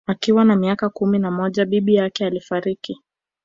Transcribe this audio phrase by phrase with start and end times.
[0.07, 2.97] Akiwa na miaka kumi na moja bibi yake alifariki